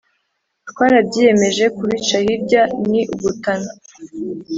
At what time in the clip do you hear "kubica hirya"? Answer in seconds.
1.77-2.63